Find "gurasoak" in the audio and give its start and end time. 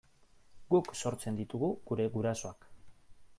2.17-2.67